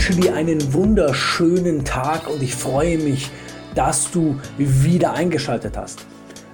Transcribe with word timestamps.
wünsche 0.00 0.18
dir 0.18 0.34
einen 0.34 0.72
wunderschönen 0.72 1.84
Tag 1.84 2.26
und 2.26 2.42
ich 2.42 2.54
freue 2.54 2.96
mich, 2.96 3.30
dass 3.74 4.10
du 4.10 4.40
wieder 4.56 5.12
eingeschaltet 5.12 5.76
hast. 5.76 6.06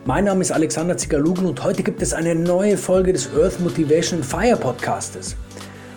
Mein 0.04 0.24
Name 0.24 0.40
ist 0.40 0.50
Alexander 0.50 0.96
Zigalugen 0.96 1.46
und 1.46 1.62
heute 1.62 1.84
gibt 1.84 2.02
es 2.02 2.12
eine 2.12 2.34
neue 2.34 2.76
Folge 2.76 3.12
des 3.12 3.30
Earth 3.40 3.60
Motivation 3.60 4.24
Fire 4.24 4.56
Podcastes. 4.56 5.36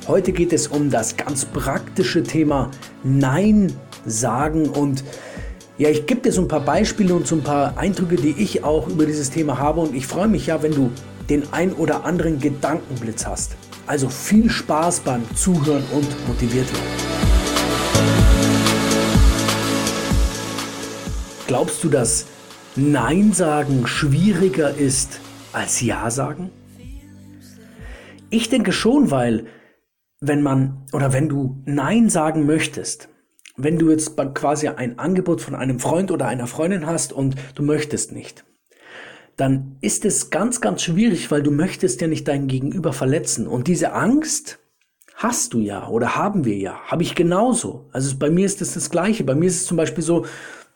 Heute 0.08 0.32
geht 0.32 0.54
es 0.54 0.68
um 0.68 0.91
das 0.91 1.18
ganz 1.18 1.44
praktische 1.44 2.22
Thema 2.22 2.70
Nein 3.04 3.73
sagen 4.05 4.70
und 4.70 5.04
ja, 5.80 5.90
ich 5.90 6.05
gebe 6.05 6.22
dir 6.22 6.31
so 6.31 6.41
ein 6.41 6.48
paar 6.48 6.63
Beispiele 6.63 7.16
und 7.16 7.26
so 7.26 7.34
ein 7.34 7.44
paar 7.44 7.76
Eindrücke, 7.80 8.18
die 8.18 8.36
ich 8.38 8.63
auch 8.63 8.88
über 8.88 9.08
dieses 9.08 9.31
Thema 9.31 9.58
habe 9.58 9.81
und 9.81 9.95
ich 9.95 10.05
freue 10.05 10.27
mich 10.27 10.45
ja, 10.45 10.62
wenn 10.62 10.76
du 10.76 10.91
den 11.31 11.52
ein 11.52 11.73
oder 11.73 12.05
anderen 12.05 12.40
Gedankenblitz 12.40 13.26
hast. 13.26 13.54
Also 13.88 14.08
viel 14.08 14.52
Spaß 14.52 15.00
beim 15.00 15.23
Zuhören 15.36 15.84
und 15.91 16.27
motiviert 16.27 16.72
werden. 16.72 17.09
Glaubst 21.49 21.84
du, 21.84 21.89
dass 21.89 22.27
Nein 22.76 23.34
sagen 23.34 23.88
schwieriger 23.88 24.71
ist 24.76 25.20
als 25.52 25.81
Ja 25.81 26.12
sagen? 26.12 26.52
Ich 28.30 28.49
denke 28.49 28.71
schon, 28.71 29.09
weil 29.09 29.48
wenn 30.21 30.43
man 30.43 30.85
oder 30.93 31.12
wenn 31.12 31.27
du 31.27 31.59
Nein 31.66 32.07
sagen 32.07 32.45
möchtest, 32.45 33.09
wenn 33.57 33.80
du 33.80 33.90
jetzt 33.90 34.16
quasi 34.35 34.67
ein 34.67 34.99
Angebot 34.99 35.41
von 35.41 35.55
einem 35.55 35.80
Freund 35.80 36.12
oder 36.12 36.27
einer 36.27 36.45
Freundin 36.45 36.85
hast 36.85 37.13
und 37.13 37.35
du 37.55 37.63
möchtest 37.63 38.12
nicht, 38.12 38.45
dann 39.35 39.77
ist 39.81 40.05
es 40.05 40.29
ganz, 40.29 40.62
ganz 40.62 40.84
schwierig, 40.84 41.31
weil 41.31 41.41
du 41.41 41.49
möchtest 41.49 41.99
ja 41.99 42.07
nicht 42.07 42.27
dein 42.27 42.48
Gegenüber 42.48 42.93
verletzen. 42.93 43.48
Und 43.48 43.68
diese 43.68 43.93
Angst 43.93 44.59
hast 45.16 45.55
du 45.55 45.57
ja 45.57 45.87
oder 45.87 46.15
haben 46.15 46.46
wir 46.46 46.57
ja, 46.57 46.79
habe 46.85 47.02
ich 47.02 47.15
genauso. 47.15 47.90
Also 47.91 48.15
bei 48.20 48.29
mir 48.29 48.46
ist 48.46 48.62
es 48.62 48.76
das 48.76 48.91
Gleiche. 48.91 49.24
Bei 49.24 49.34
mir 49.34 49.48
ist 49.48 49.62
es 49.62 49.65
zum 49.65 49.77
Beispiel 49.77 50.04
so, 50.04 50.27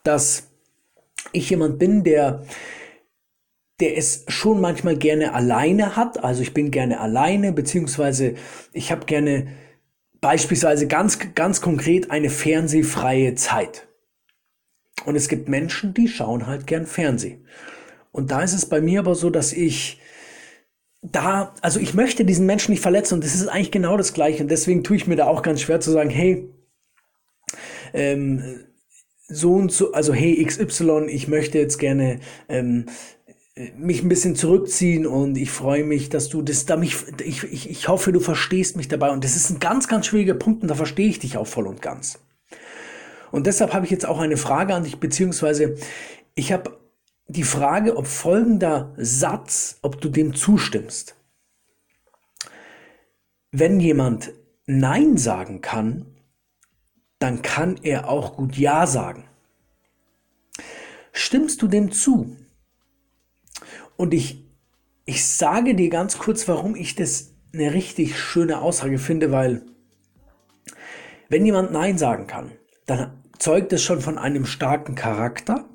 dass 0.02 0.50
ich 1.34 1.50
jemand 1.50 1.78
bin, 1.78 2.04
der 2.04 2.44
der 3.80 3.96
es 3.96 4.24
schon 4.28 4.60
manchmal 4.60 4.96
gerne 4.96 5.34
alleine 5.34 5.96
hat. 5.96 6.22
Also 6.22 6.42
ich 6.42 6.54
bin 6.54 6.70
gerne 6.70 7.00
alleine, 7.00 7.52
beziehungsweise 7.52 8.34
ich 8.72 8.92
habe 8.92 9.06
gerne 9.06 9.48
beispielsweise 10.20 10.86
ganz, 10.86 11.18
ganz 11.34 11.60
konkret 11.60 12.10
eine 12.10 12.30
fernsehfreie 12.30 13.34
Zeit. 13.34 13.88
Und 15.04 15.16
es 15.16 15.28
gibt 15.28 15.48
Menschen, 15.48 15.92
die 15.92 16.08
schauen 16.08 16.46
halt 16.46 16.66
gern 16.66 16.86
Fernsehen. 16.86 17.46
Und 18.12 18.30
da 18.30 18.42
ist 18.42 18.54
es 18.54 18.66
bei 18.66 18.80
mir 18.80 19.00
aber 19.00 19.16
so, 19.16 19.28
dass 19.28 19.52
ich 19.52 20.00
da, 21.02 21.52
also 21.60 21.80
ich 21.80 21.94
möchte 21.94 22.24
diesen 22.24 22.46
Menschen 22.46 22.70
nicht 22.70 22.80
verletzen 22.80 23.14
und 23.14 23.24
das 23.24 23.34
ist 23.34 23.48
eigentlich 23.48 23.72
genau 23.72 23.96
das 23.96 24.14
Gleiche. 24.14 24.42
Und 24.42 24.50
deswegen 24.50 24.84
tue 24.84 24.96
ich 24.96 25.06
mir 25.06 25.16
da 25.16 25.26
auch 25.26 25.42
ganz 25.42 25.60
schwer 25.60 25.80
zu 25.80 25.90
sagen, 25.90 26.10
hey, 26.10 26.48
ähm, 27.92 28.64
so 29.28 29.54
und 29.54 29.72
so, 29.72 29.92
also 29.92 30.12
hey 30.12 30.44
XY, 30.44 31.06
ich 31.08 31.28
möchte 31.28 31.58
jetzt 31.58 31.78
gerne 31.78 32.20
ähm, 32.48 32.86
mich 33.76 34.02
ein 34.02 34.08
bisschen 34.08 34.34
zurückziehen 34.34 35.06
und 35.06 35.36
ich 35.36 35.50
freue 35.50 35.84
mich, 35.84 36.08
dass 36.08 36.28
du 36.28 36.42
das 36.42 36.66
da 36.66 36.76
mich, 36.76 36.96
ich, 37.24 37.44
ich, 37.44 37.70
ich 37.70 37.88
hoffe, 37.88 38.12
du 38.12 38.20
verstehst 38.20 38.76
mich 38.76 38.88
dabei 38.88 39.10
und 39.10 39.22
das 39.22 39.36
ist 39.36 39.50
ein 39.50 39.60
ganz, 39.60 39.86
ganz 39.86 40.06
schwieriger 40.06 40.34
Punkt 40.34 40.62
und 40.62 40.68
da 40.68 40.74
verstehe 40.74 41.08
ich 41.08 41.20
dich 41.20 41.36
auch 41.36 41.46
voll 41.46 41.66
und 41.66 41.80
ganz. 41.80 42.18
Und 43.30 43.46
deshalb 43.46 43.72
habe 43.72 43.84
ich 43.84 43.90
jetzt 43.90 44.06
auch 44.06 44.18
eine 44.18 44.36
Frage 44.36 44.74
an 44.74 44.84
dich, 44.84 44.98
beziehungsweise 44.98 45.76
ich 46.34 46.52
habe 46.52 46.78
die 47.26 47.42
Frage, 47.42 47.96
ob 47.96 48.06
folgender 48.06 48.92
Satz, 48.96 49.78
ob 49.82 50.00
du 50.00 50.08
dem 50.08 50.34
zustimmst. 50.34 51.14
Wenn 53.50 53.80
jemand 53.80 54.32
Nein 54.66 55.16
sagen 55.16 55.60
kann, 55.60 56.13
dann 57.24 57.40
kann 57.40 57.76
er 57.82 58.10
auch 58.10 58.36
gut 58.36 58.58
Ja 58.58 58.86
sagen. 58.86 59.24
Stimmst 61.10 61.62
du 61.62 61.68
dem 61.68 61.90
zu? 61.90 62.36
Und 63.96 64.12
ich, 64.12 64.44
ich 65.06 65.26
sage 65.26 65.74
dir 65.74 65.88
ganz 65.88 66.18
kurz, 66.18 66.46
warum 66.48 66.76
ich 66.76 66.96
das 66.96 67.32
eine 67.54 67.72
richtig 67.72 68.18
schöne 68.18 68.60
Aussage 68.60 68.98
finde, 68.98 69.32
weil 69.32 69.62
wenn 71.30 71.46
jemand 71.46 71.72
Nein 71.72 71.96
sagen 71.96 72.26
kann, 72.26 72.52
dann 72.84 73.22
zeugt 73.38 73.72
es 73.72 73.82
schon 73.82 74.02
von 74.02 74.18
einem 74.18 74.44
starken 74.44 74.94
Charakter 74.94 75.66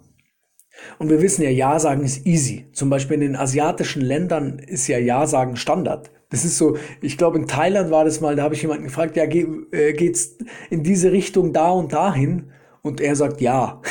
und 0.99 1.09
wir 1.09 1.19
wissen 1.19 1.41
ja, 1.41 1.49
Ja 1.49 1.79
sagen 1.79 2.03
ist 2.03 2.27
easy. 2.27 2.67
Zum 2.73 2.91
Beispiel 2.91 3.15
in 3.15 3.21
den 3.21 3.35
asiatischen 3.35 4.03
Ländern 4.03 4.59
ist 4.59 4.87
ja 4.87 4.99
Ja 4.99 5.25
sagen 5.25 5.55
Standard. 5.55 6.11
Das 6.29 6.45
ist 6.45 6.57
so, 6.57 6.77
ich 7.01 7.17
glaube 7.17 7.39
in 7.39 7.47
Thailand 7.47 7.89
war 7.89 8.05
das 8.05 8.21
mal, 8.21 8.35
da 8.35 8.43
habe 8.43 8.53
ich 8.53 8.61
jemanden 8.61 8.83
gefragt, 8.83 9.15
ja, 9.17 9.25
ge 9.25 9.47
äh, 9.71 9.93
geht's 9.93 10.37
in 10.69 10.83
diese 10.83 11.11
Richtung 11.11 11.53
da 11.53 11.71
und 11.71 11.91
dahin? 11.91 12.51
Und 12.81 13.01
er 13.01 13.15
sagt 13.15 13.41
ja. 13.41 13.81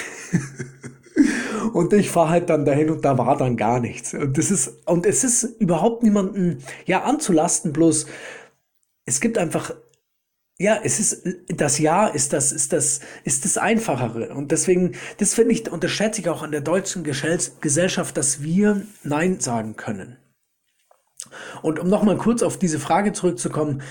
und 1.73 1.93
ich 1.93 2.11
fahre 2.11 2.31
halt 2.31 2.49
dann 2.49 2.65
dahin 2.65 2.91
und 2.91 3.05
da 3.05 3.19
war 3.19 3.37
dann 3.37 3.57
gar 3.57 3.81
nichts. 3.81 4.15
Und 4.15 4.39
das 4.39 4.51
ist, 4.51 4.87
und 4.87 5.05
es 5.05 5.25
ist 5.25 5.43
überhaupt 5.61 6.03
niemanden, 6.05 6.59
ja, 6.87 7.03
anzulasten, 7.03 7.73
bloß 7.73 8.07
es 9.05 9.21
gibt 9.21 9.39
einfach 9.39 9.75
ja, 10.61 10.81
es 10.83 10.99
ist 10.99 11.25
das 11.47 11.79
Ja 11.79 12.09
ist 12.09 12.33
das 12.33 12.51
ist 12.51 12.73
das 12.73 13.01
ist 13.23 13.45
das 13.45 13.59
einfachere 13.59 14.35
und 14.35 14.51
deswegen 14.51 14.97
das 15.19 15.35
finde 15.35 15.53
ich 15.53 15.71
unterschätze 15.71 16.21
ich 16.21 16.29
auch 16.29 16.43
an 16.43 16.51
der 16.51 16.63
deutschen 16.63 17.05
Gesellschaft, 17.05 18.17
dass 18.17 18.43
wir 18.43 18.83
Nein 19.05 19.39
sagen 19.39 19.77
können. 19.77 20.17
Und 21.63 21.79
um 21.79 21.89
nochmal 21.89 22.17
kurz 22.17 22.43
auf 22.43 22.59
diese 22.59 22.79
Frage 22.79 23.13
zurückzukommen, 23.13 23.83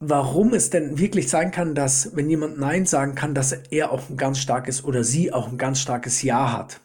warum 0.00 0.54
es 0.54 0.70
denn 0.70 0.98
wirklich 0.98 1.28
sein 1.28 1.50
kann, 1.50 1.74
dass 1.74 2.16
wenn 2.16 2.28
jemand 2.28 2.58
Nein 2.58 2.86
sagen 2.86 3.14
kann, 3.14 3.34
dass 3.34 3.52
er 3.52 3.90
auch 3.90 4.08
ein 4.10 4.16
ganz 4.16 4.38
starkes 4.38 4.84
oder 4.84 5.04
sie 5.04 5.32
auch 5.32 5.48
ein 5.48 5.58
ganz 5.58 5.80
starkes 5.80 6.22
Ja 6.22 6.52
hat. 6.52 6.80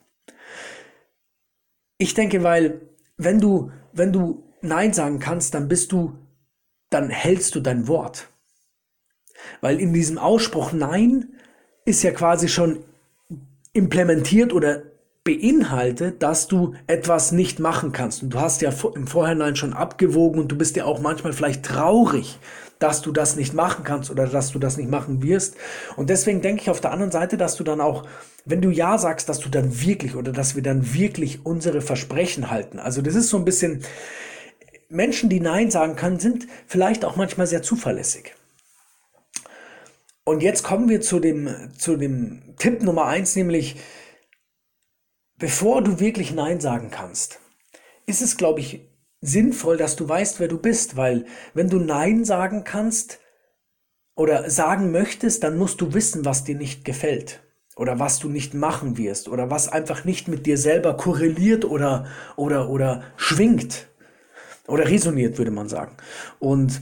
Ich 1.98 2.14
denke, 2.14 2.44
weil 2.44 2.82
wenn 3.18 3.40
du 3.40 3.72
wenn 3.92 4.14
du 4.14 4.44
Nein 4.62 4.94
sagen 4.94 5.20
kannst, 5.20 5.54
dann 5.54 5.68
bist 5.68 5.92
du 5.92 6.18
dann 6.90 7.10
hältst 7.10 7.56
du 7.56 7.60
dein 7.60 7.88
Wort. 7.88 8.30
Weil 9.62 9.80
in 9.80 9.94
diesem 9.94 10.18
Ausspruch 10.18 10.72
Nein 10.72 11.34
ist 11.86 12.04
ja 12.04 12.12
quasi 12.12 12.48
schon 12.48 12.84
implementiert 13.74 14.54
oder 14.54 14.84
beinhaltet, 15.24 16.24
dass 16.24 16.48
du 16.48 16.74
etwas 16.88 17.32
nicht 17.32 17.60
machen 17.60 17.92
kannst. 17.92 18.24
Und 18.24 18.34
du 18.34 18.40
hast 18.40 18.62
ja 18.62 18.72
im 18.96 19.08
Vorhinein 19.08 19.56
schon 19.56 19.74
abgewogen 19.74 20.42
und 20.42 20.52
du 20.52 20.58
bist 20.58 20.76
ja 20.76 20.86
auch 20.86 21.02
manchmal 21.02 21.34
vielleicht 21.34 21.64
traurig, 21.64 22.40
dass 22.80 23.02
du 23.02 23.12
das 23.12 23.36
nicht 23.36 23.54
machen 23.54 23.84
kannst 23.84 24.10
oder 24.10 24.26
dass 24.26 24.52
du 24.52 24.60
das 24.60 24.78
nicht 24.78 24.90
machen 24.90 25.22
wirst. 25.22 25.56
Und 25.98 26.10
deswegen 26.10 26.42
denke 26.42 26.62
ich 26.62 26.70
auf 26.70 26.82
der 26.82 26.92
anderen 26.92 27.12
Seite, 27.12 27.38
dass 27.38 27.58
du 27.58 27.64
dann 27.64 27.82
auch, 27.82 28.08
wenn 28.46 28.62
du 28.62 28.70
Ja 28.70 28.98
sagst, 28.98 29.28
dass 29.28 29.40
du 29.40 29.50
dann 29.50 29.82
wirklich 29.82 30.16
oder 30.16 30.32
dass 30.32 30.56
wir 30.56 30.64
dann 30.64 30.94
wirklich 30.94 31.46
unsere 31.46 31.82
Versprechen 31.82 32.50
halten. 32.50 32.80
Also 32.80 33.02
das 33.02 33.16
ist 33.16 33.30
so 33.30 33.38
ein 33.38 33.46
bisschen, 33.46 33.84
Menschen, 34.88 35.30
die 35.30 35.42
Nein 35.42 35.70
sagen 35.70 35.96
können, 35.96 36.20
sind 36.20 36.48
vielleicht 36.66 37.06
auch 37.06 37.16
manchmal 37.16 37.46
sehr 37.46 37.62
zuverlässig. 37.62 38.34
Und 40.24 40.42
jetzt 40.42 40.64
kommen 40.64 40.90
wir 40.90 41.02
zu 41.02 41.20
dem, 41.20 41.50
zu 41.78 41.98
dem 41.98 42.56
Tipp 42.58 42.82
Nummer 42.82 43.06
eins, 43.06 43.36
nämlich, 43.36 43.76
bevor 45.40 45.82
du 45.82 46.00
wirklich 46.00 46.34
Nein 46.34 46.60
sagen 46.60 46.92
kannst, 46.92 47.40
ist 48.06 48.22
es, 48.22 48.38
glaube 48.38 48.60
ich, 48.60 48.88
sinnvoll, 49.22 49.78
dass 49.78 49.96
du 49.96 50.08
weißt, 50.08 50.40
wer 50.40 50.48
du 50.48 50.60
bist, 50.60 50.96
weil 50.96 51.26
wenn 51.54 51.70
du 51.70 51.80
Nein 51.80 52.26
sagen 52.26 52.64
kannst 52.64 53.20
oder 54.16 54.50
sagen 54.50 54.92
möchtest, 54.92 55.44
dann 55.44 55.58
musst 55.58 55.82
du 55.82 55.94
wissen, 55.94 56.26
was 56.26 56.44
dir 56.44 56.56
nicht 56.56 56.86
gefällt 56.86 57.42
oder 57.76 58.00
was 58.00 58.20
du 58.20 58.30
nicht 58.30 58.54
machen 58.54 58.98
wirst 58.98 59.30
oder 59.30 59.50
was 59.50 59.70
einfach 59.70 60.04
nicht 60.04 60.28
mit 60.28 60.46
dir 60.46 60.58
selber 60.58 60.96
korreliert 60.98 61.66
oder, 61.66 62.08
oder, 62.36 62.70
oder 62.70 63.04
schwingt 63.16 63.88
oder 64.68 64.88
resoniert, 64.88 65.38
würde 65.38 65.52
man 65.52 65.70
sagen. 65.70 65.96
Und 66.40 66.82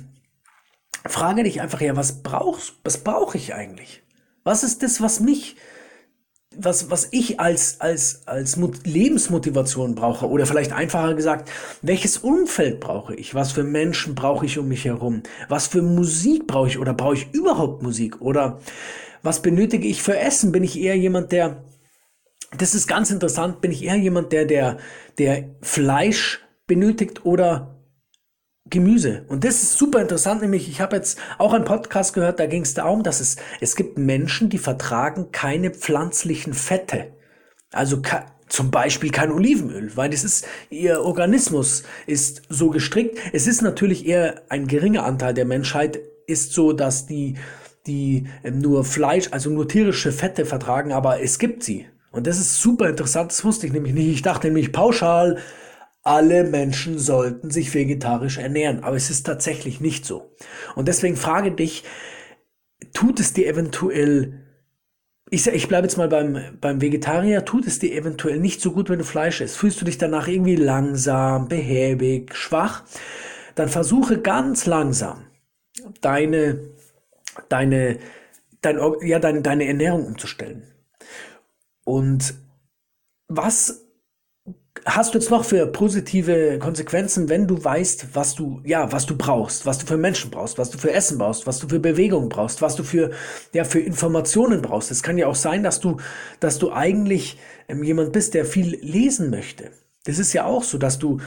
frage 1.05 1.43
dich 1.43 1.61
einfach 1.61 1.81
ja, 1.81 1.95
was 1.95 2.23
brauchst, 2.23 2.73
was 2.83 2.99
brauche 2.99 3.37
ich 3.37 3.53
eigentlich? 3.53 4.03
Was 4.43 4.63
ist 4.63 4.83
das, 4.83 5.01
was 5.01 5.19
mich, 5.19 5.57
was, 6.55 6.89
was 6.89 7.09
ich 7.11 7.39
als, 7.39 7.81
als, 7.81 8.27
als 8.27 8.57
Lebensmotivation 8.83 9.95
brauche? 9.95 10.27
Oder 10.27 10.45
vielleicht 10.45 10.71
einfacher 10.71 11.13
gesagt, 11.13 11.51
welches 11.81 12.17
Umfeld 12.17 12.79
brauche 12.79 13.15
ich? 13.15 13.35
Was 13.35 13.51
für 13.51 13.63
Menschen 13.63 14.15
brauche 14.15 14.45
ich 14.45 14.57
um 14.57 14.67
mich 14.67 14.85
herum? 14.85 15.23
Was 15.49 15.67
für 15.67 15.81
Musik 15.81 16.47
brauche 16.47 16.67
ich? 16.67 16.79
Oder 16.79 16.93
brauche 16.93 17.15
ich 17.15 17.33
überhaupt 17.33 17.83
Musik? 17.83 18.21
Oder 18.21 18.59
was 19.23 19.41
benötige 19.41 19.87
ich 19.87 20.01
für 20.01 20.17
Essen? 20.17 20.51
Bin 20.51 20.63
ich 20.63 20.79
eher 20.79 20.97
jemand, 20.97 21.31
der, 21.31 21.63
das 22.57 22.75
ist 22.75 22.87
ganz 22.87 23.11
interessant, 23.11 23.61
bin 23.61 23.71
ich 23.71 23.83
eher 23.83 23.97
jemand, 23.97 24.31
der, 24.31 24.45
der, 24.45 24.77
der 25.17 25.49
Fleisch 25.61 26.41
benötigt 26.65 27.25
oder 27.25 27.76
Gemüse. 28.69 29.23
Und 29.27 29.43
das 29.43 29.63
ist 29.63 29.77
super 29.77 30.01
interessant, 30.01 30.41
nämlich 30.41 30.69
ich 30.69 30.81
habe 30.81 30.95
jetzt 30.95 31.19
auch 31.37 31.53
einen 31.53 31.65
Podcast 31.65 32.13
gehört, 32.13 32.39
da 32.39 32.45
ging 32.45 32.63
es 32.63 32.73
darum, 32.73 33.03
dass 33.03 33.19
es, 33.19 33.37
es 33.61 33.75
gibt 33.75 33.97
Menschen, 33.97 34.49
die 34.49 34.57
vertragen 34.57 35.31
keine 35.31 35.71
pflanzlichen 35.71 36.53
Fette. 36.53 37.11
Also 37.71 38.01
zum 38.47 38.71
Beispiel 38.71 39.11
kein 39.11 39.31
Olivenöl, 39.31 39.91
weil 39.95 40.09
das 40.09 40.23
ist, 40.23 40.47
ihr 40.69 41.01
Organismus 41.01 41.83
ist 42.05 42.43
so 42.49 42.69
gestrickt. 42.69 43.17
Es 43.33 43.47
ist 43.47 43.61
natürlich 43.61 44.05
eher 44.05 44.41
ein 44.49 44.67
geringer 44.67 45.03
Anteil 45.03 45.33
der 45.33 45.45
Menschheit 45.45 45.99
ist 46.27 46.53
so, 46.53 46.73
dass 46.73 47.05
die 47.05 47.35
die 47.87 48.27
ähm, 48.43 48.59
nur 48.59 48.83
Fleisch, 48.83 49.29
also 49.31 49.49
nur 49.49 49.67
tierische 49.67 50.11
Fette 50.11 50.45
vertragen, 50.45 50.91
aber 50.91 51.21
es 51.21 51.39
gibt 51.39 51.63
sie. 51.63 51.87
Und 52.11 52.27
das 52.27 52.37
ist 52.37 52.61
super 52.61 52.89
interessant, 52.89 53.31
das 53.31 53.43
wusste 53.43 53.67
ich 53.67 53.73
nämlich 53.73 53.93
nicht. 53.93 54.09
Ich 54.09 54.21
dachte 54.21 54.47
nämlich 54.47 54.71
pauschal, 54.71 55.37
alle 56.07 56.45
Menschen 56.45 56.99
sollten 56.99 57.51
sich 57.51 57.73
vegetarisch 57.73 58.37
ernähren, 58.37 58.81
aber 58.85 58.95
es 58.95 59.09
ist 59.09 59.25
tatsächlich 59.25 59.81
nicht 59.81 60.05
so. 60.05 60.31
Und 60.73 60.87
deswegen 60.87 61.17
frage 61.17 61.51
dich, 61.51 61.83
tut 62.93 63.19
es 63.19 63.33
dir 63.33 63.47
eventuell, 63.47 64.41
ich, 65.29 65.45
ich 65.47 65.67
bleibe 65.67 65.85
jetzt 65.85 65.97
mal 65.97 66.07
beim, 66.07 66.57
beim 66.61 66.79
Vegetarier, 66.79 67.43
tut 67.43 67.67
es 67.67 67.79
dir 67.79 67.93
eventuell 67.93 68.39
nicht 68.39 68.61
so 68.61 68.71
gut, 68.71 68.89
wenn 68.89 68.99
du 68.99 69.03
Fleisch 69.03 69.41
isst? 69.41 69.57
Fühlst 69.57 69.81
du 69.81 69.85
dich 69.85 69.97
danach 69.97 70.29
irgendwie 70.29 70.55
langsam, 70.55 71.49
behäbig, 71.49 72.33
schwach? 72.33 72.85
Dann 73.55 73.67
versuche 73.67 74.21
ganz 74.21 74.65
langsam 74.65 75.25
deine, 75.99 76.69
deine, 77.49 77.99
dein, 78.61 78.79
ja, 79.01 79.19
deine, 79.19 79.41
deine 79.41 79.67
Ernährung 79.67 80.05
umzustellen. 80.05 80.63
Und 81.83 82.33
was 83.27 83.86
hast 84.85 85.13
du 85.13 85.19
jetzt 85.19 85.31
noch 85.31 85.45
für 85.45 85.67
positive 85.67 86.59
Konsequenzen, 86.59 87.29
wenn 87.29 87.47
du 87.47 87.63
weißt, 87.63 88.07
was 88.13 88.35
du, 88.35 88.61
ja, 88.63 88.91
was 88.91 89.05
du 89.05 89.17
brauchst, 89.17 89.65
was 89.65 89.77
du 89.77 89.85
für 89.85 89.97
Menschen 89.97 90.31
brauchst, 90.31 90.57
was 90.57 90.69
du 90.69 90.77
für 90.77 90.91
Essen 90.91 91.17
brauchst, 91.17 91.47
was 91.47 91.59
du 91.59 91.67
für 91.67 91.79
Bewegung 91.79 92.29
brauchst, 92.29 92.61
was 92.61 92.75
du 92.75 92.83
für, 92.83 93.11
ja, 93.53 93.63
für 93.63 93.79
Informationen 93.79 94.61
brauchst. 94.61 94.91
Es 94.91 95.03
kann 95.03 95.17
ja 95.17 95.27
auch 95.27 95.35
sein, 95.35 95.63
dass 95.63 95.79
du, 95.79 95.97
dass 96.39 96.59
du 96.59 96.71
eigentlich 96.71 97.37
ähm, 97.67 97.83
jemand 97.83 98.13
bist, 98.13 98.33
der 98.33 98.45
viel 98.45 98.77
lesen 98.81 99.29
möchte. 99.29 99.71
Das 100.05 100.19
ist 100.19 100.33
ja 100.33 100.45
auch 100.45 100.63
so, 100.63 100.77
dass 100.77 100.99
du, 100.99 101.19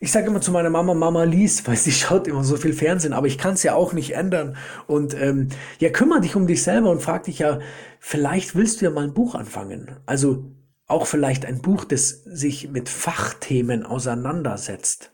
ich 0.00 0.12
sage 0.12 0.28
immer 0.28 0.40
zu 0.40 0.52
meiner 0.52 0.70
Mama, 0.70 0.94
Mama 0.94 1.24
liest, 1.24 1.66
weil 1.68 1.76
sie 1.76 1.92
schaut 1.92 2.26
immer 2.26 2.44
so 2.44 2.56
viel 2.56 2.72
Fernsehen, 2.72 3.12
aber 3.12 3.26
ich 3.26 3.38
kann 3.38 3.54
es 3.54 3.62
ja 3.62 3.74
auch 3.74 3.92
nicht 3.92 4.14
ändern. 4.14 4.56
Und 4.86 5.14
ähm, 5.14 5.48
ja, 5.78 5.90
kümmere 5.90 6.20
dich 6.20 6.36
um 6.36 6.46
dich 6.46 6.62
selber 6.62 6.90
und 6.90 7.02
frag 7.02 7.24
dich 7.24 7.40
ja, 7.40 7.58
vielleicht 8.00 8.54
willst 8.54 8.80
du 8.80 8.86
ja 8.86 8.90
mal 8.90 9.04
ein 9.04 9.14
Buch 9.14 9.34
anfangen. 9.34 9.96
Also 10.06 10.44
auch 10.88 11.06
vielleicht 11.06 11.44
ein 11.44 11.60
Buch, 11.60 11.84
das 11.84 12.08
sich 12.24 12.70
mit 12.70 12.88
Fachthemen 12.88 13.84
auseinandersetzt. 13.84 15.12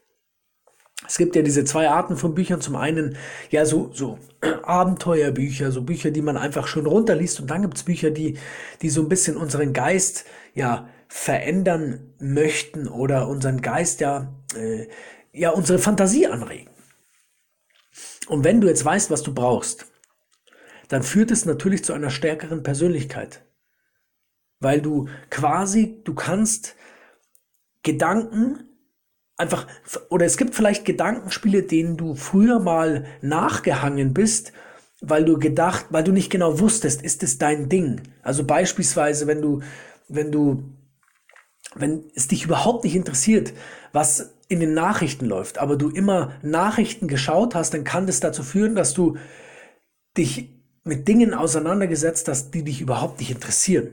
Es 1.07 1.19
gibt 1.19 1.37
ja 1.37 1.43
diese 1.43 1.65
zwei 1.65 1.91
Arten 1.91 2.17
von 2.17 2.35
Büchern. 2.35 2.61
Zum 2.61 2.77
einen 2.77 3.17
ja 3.51 3.67
so, 3.67 3.91
so 3.93 4.19
Abenteuerbücher, 4.63 5.73
so 5.73 5.83
Bücher, 5.83 6.13
die 6.13 6.23
man 6.23 6.37
einfach 6.37 6.69
schon 6.69 6.87
runterliest. 6.87 7.41
Und 7.41 7.51
dann 7.51 7.63
gibt 7.63 7.77
es 7.77 7.83
Bücher, 7.83 8.11
die, 8.11 8.39
die 8.81 8.89
so 8.89 9.03
ein 9.03 9.09
bisschen 9.09 9.37
unseren 9.37 9.73
Geist 9.73 10.25
ja 10.55 10.89
verändern 11.09 12.15
möchten 12.19 12.89
oder 12.89 13.29
unseren 13.29 13.61
Geist 13.61 14.01
ja, 14.01 14.33
äh, 14.57 14.87
ja 15.33 15.51
unsere 15.51 15.79
Fantasie 15.79 16.27
anregen. 16.27 16.71
Und 18.29 18.45
wenn 18.45 18.61
du 18.61 18.69
jetzt 18.69 18.85
weißt, 18.85 19.11
was 19.11 19.23
du 19.23 19.35
brauchst, 19.35 19.87
dann 20.89 21.03
führt 21.03 21.31
es 21.31 21.45
natürlich 21.45 21.85
zu 21.85 21.93
einer 21.93 22.11
stärkeren 22.11 22.63
Persönlichkeit 22.63 23.45
weil 24.65 24.81
du 24.81 25.07
quasi, 25.31 26.01
du 26.03 26.15
kannst 26.15 26.75
Gedanken 27.83 28.65
einfach, 29.37 29.67
oder 30.11 30.27
es 30.27 30.37
gibt 30.37 30.55
vielleicht 30.55 30.85
Gedankenspiele, 30.85 31.63
denen 31.63 31.97
du 31.97 32.15
früher 32.15 32.59
mal 32.59 33.05
nachgehangen 33.21 34.15
bist, 34.15 34.53
weil 35.01 35.25
du 35.25 35.39
gedacht, 35.39 35.87
weil 35.91 36.05
du 36.05 36.13
nicht 36.13 36.31
genau 36.31 36.59
wusstest, 36.61 37.03
ist 37.03 37.23
es 37.23 37.39
dein 37.39 37.69
Ding? 37.69 38.01
Also 38.23 38.45
beispielsweise, 38.45 39.27
wenn 39.27 39.43
du, 39.43 39.61
wenn 40.09 40.33
du, 40.33 40.65
wenn 41.75 42.05
es 42.15 42.29
dich 42.29 42.45
überhaupt 42.45 42.85
nicht 42.85 42.97
interessiert, 42.97 43.53
was 43.93 44.35
in 44.49 44.61
den 44.61 44.75
Nachrichten 44.75 45.27
läuft, 45.27 45.59
aber 45.59 45.77
du 45.77 45.91
immer 45.91 46.33
Nachrichten 46.43 47.09
geschaut 47.09 47.55
hast, 47.55 47.75
dann 47.75 47.85
kann 47.85 48.07
das 48.07 48.21
dazu 48.21 48.43
führen, 48.43 48.75
dass 48.75 48.95
du 48.95 49.17
dich 50.17 50.51
mit 50.85 51.09
Dingen 51.09 51.35
auseinandergesetzt 51.35 52.29
hast, 52.29 52.53
die 52.55 52.63
dich 52.63 52.81
überhaupt 52.81 53.19
nicht 53.19 53.31
interessieren. 53.31 53.89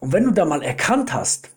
Und 0.00 0.12
wenn 0.12 0.24
du 0.24 0.30
da 0.30 0.44
mal 0.44 0.62
erkannt 0.62 1.12
hast, 1.12 1.50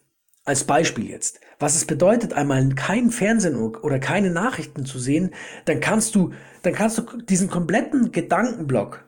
als 0.46 0.64
Beispiel 0.64 1.10
jetzt, 1.10 1.40
was 1.60 1.76
es 1.76 1.86
bedeutet, 1.86 2.34
einmal 2.34 2.68
kein 2.70 3.12
Fernsehen 3.12 3.58
oder 3.58 4.00
keine 4.00 4.32
Nachrichten 4.32 4.86
zu 4.86 4.98
sehen, 4.98 5.32
dann 5.66 5.80
kannst 5.80 6.16
du, 6.16 6.34
dann 6.64 6.74
kannst 6.74 6.98
du 6.98 7.04
diesen 7.22 7.50
kompletten 7.50 8.12
Gedankenblock 8.12 9.06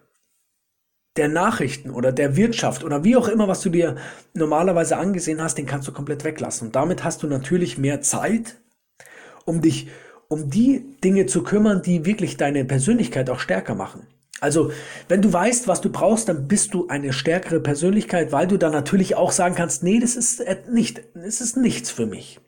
der 1.17 1.27
Nachrichten 1.27 1.89
oder 1.89 2.11
der 2.11 2.35
Wirtschaft 2.35 2.83
oder 2.83 3.03
wie 3.03 3.15
auch 3.15 3.27
immer, 3.27 3.47
was 3.47 3.61
du 3.61 3.69
dir 3.69 3.97
normalerweise 4.33 4.97
angesehen 4.97 5.41
hast, 5.41 5.57
den 5.57 5.65
kannst 5.65 5.87
du 5.87 5.91
komplett 5.91 6.23
weglassen. 6.23 6.67
Und 6.67 6.75
damit 6.75 7.03
hast 7.03 7.23
du 7.23 7.27
natürlich 7.27 7.77
mehr 7.77 8.01
Zeit, 8.01 8.57
um 9.45 9.61
dich 9.61 9.89
um 10.29 10.49
die 10.49 10.97
Dinge 11.03 11.25
zu 11.25 11.43
kümmern, 11.43 11.81
die 11.81 12.05
wirklich 12.05 12.37
deine 12.37 12.63
Persönlichkeit 12.63 13.29
auch 13.29 13.39
stärker 13.39 13.75
machen. 13.75 14.07
Also, 14.41 14.71
wenn 15.07 15.21
du 15.21 15.31
weißt, 15.31 15.67
was 15.67 15.81
du 15.81 15.91
brauchst, 15.91 16.27
dann 16.27 16.47
bist 16.47 16.73
du 16.73 16.87
eine 16.87 17.13
stärkere 17.13 17.59
Persönlichkeit, 17.59 18.31
weil 18.31 18.47
du 18.47 18.57
dann 18.57 18.71
natürlich 18.71 19.15
auch 19.15 19.31
sagen 19.31 19.53
kannst, 19.53 19.83
nee, 19.83 19.99
das 19.99 20.15
ist 20.15 20.43
nicht, 20.67 21.03
das 21.13 21.41
ist 21.41 21.57
nichts 21.57 21.91
für 21.91 22.07
mich. 22.07 22.39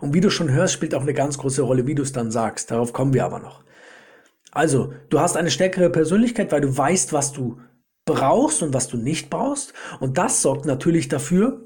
Und 0.00 0.14
wie 0.14 0.20
du 0.20 0.30
schon 0.30 0.50
hörst, 0.50 0.74
spielt 0.74 0.96
auch 0.96 1.02
eine 1.02 1.14
ganz 1.14 1.38
große 1.38 1.62
Rolle, 1.62 1.86
wie 1.86 1.94
du 1.94 2.02
es 2.02 2.12
dann 2.12 2.32
sagst. 2.32 2.72
Darauf 2.72 2.92
kommen 2.92 3.14
wir 3.14 3.24
aber 3.24 3.38
noch. 3.38 3.62
Also, 4.50 4.92
du 5.10 5.20
hast 5.20 5.36
eine 5.36 5.52
stärkere 5.52 5.90
Persönlichkeit, 5.90 6.50
weil 6.50 6.60
du 6.60 6.76
weißt, 6.76 7.12
was 7.12 7.32
du 7.32 7.60
brauchst 8.04 8.64
und 8.64 8.74
was 8.74 8.88
du 8.88 8.96
nicht 8.96 9.30
brauchst. 9.30 9.72
Und 10.00 10.18
das 10.18 10.42
sorgt 10.42 10.66
natürlich 10.66 11.08
dafür, 11.08 11.62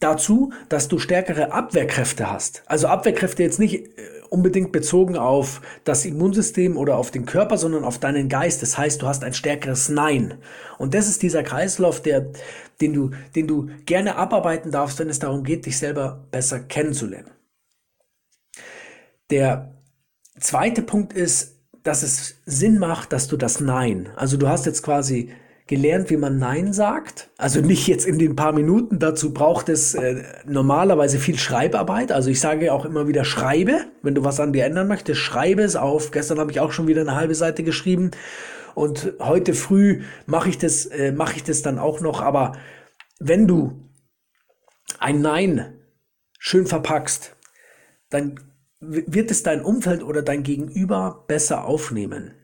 dazu, 0.00 0.52
dass 0.68 0.88
du 0.88 0.98
stärkere 0.98 1.52
Abwehrkräfte 1.52 2.30
hast. 2.30 2.64
Also 2.66 2.88
Abwehrkräfte 2.88 3.44
jetzt 3.44 3.60
nicht 3.60 3.98
äh, 3.98 4.15
unbedingt 4.30 4.72
bezogen 4.72 5.16
auf 5.16 5.60
das 5.84 6.04
Immunsystem 6.04 6.76
oder 6.76 6.96
auf 6.96 7.10
den 7.10 7.26
Körper, 7.26 7.58
sondern 7.58 7.84
auf 7.84 7.98
deinen 7.98 8.28
Geist. 8.28 8.62
Das 8.62 8.76
heißt, 8.76 9.02
du 9.02 9.06
hast 9.06 9.24
ein 9.24 9.34
stärkeres 9.34 9.88
Nein. 9.88 10.34
Und 10.78 10.94
das 10.94 11.08
ist 11.08 11.22
dieser 11.22 11.42
Kreislauf, 11.42 12.00
der, 12.00 12.26
den 12.80 12.92
du, 12.92 13.10
den 13.34 13.46
du 13.46 13.68
gerne 13.86 14.16
abarbeiten 14.16 14.70
darfst, 14.70 14.98
wenn 14.98 15.08
es 15.08 15.18
darum 15.18 15.44
geht, 15.44 15.66
dich 15.66 15.78
selber 15.78 16.26
besser 16.30 16.60
kennenzulernen. 16.60 17.30
Der 19.30 19.74
zweite 20.38 20.82
Punkt 20.82 21.12
ist, 21.12 21.56
dass 21.82 22.02
es 22.02 22.40
Sinn 22.46 22.78
macht, 22.78 23.12
dass 23.12 23.28
du 23.28 23.36
das 23.36 23.60
Nein, 23.60 24.08
also 24.16 24.36
du 24.36 24.48
hast 24.48 24.66
jetzt 24.66 24.82
quasi 24.82 25.30
gelernt, 25.66 26.10
wie 26.10 26.16
man 26.16 26.38
Nein 26.38 26.72
sagt. 26.72 27.28
Also 27.38 27.60
nicht 27.60 27.88
jetzt 27.88 28.06
in 28.06 28.18
den 28.18 28.36
paar 28.36 28.52
Minuten. 28.52 28.98
Dazu 28.98 29.32
braucht 29.32 29.68
es 29.68 29.94
äh, 29.94 30.22
normalerweise 30.46 31.18
viel 31.18 31.38
Schreibarbeit. 31.38 32.12
Also 32.12 32.30
ich 32.30 32.40
sage 32.40 32.72
auch 32.72 32.84
immer 32.84 33.08
wieder 33.08 33.24
schreibe, 33.24 33.80
wenn 34.02 34.14
du 34.14 34.24
was 34.24 34.38
an 34.38 34.52
dir 34.52 34.64
ändern 34.64 34.86
möchtest, 34.86 35.20
schreibe 35.20 35.62
es 35.62 35.74
auf. 35.74 36.12
Gestern 36.12 36.38
habe 36.38 36.52
ich 36.52 36.60
auch 36.60 36.70
schon 36.70 36.86
wieder 36.86 37.00
eine 37.00 37.16
halbe 37.16 37.34
Seite 37.34 37.64
geschrieben 37.64 38.12
und 38.74 39.14
heute 39.20 39.54
früh 39.54 40.02
mache 40.26 40.50
ich 40.50 40.58
das, 40.58 40.86
äh, 40.86 41.10
mache 41.10 41.36
ich 41.36 41.42
das 41.42 41.62
dann 41.62 41.78
auch 41.78 42.00
noch. 42.00 42.20
Aber 42.20 42.52
wenn 43.18 43.48
du 43.48 43.72
ein 45.00 45.20
Nein 45.20 45.74
schön 46.38 46.66
verpackst, 46.66 47.34
dann 48.10 48.38
wird 48.78 49.30
es 49.30 49.42
dein 49.42 49.62
Umfeld 49.62 50.02
oder 50.02 50.22
dein 50.22 50.42
Gegenüber 50.42 51.24
besser 51.26 51.64
aufnehmen. 51.64 52.34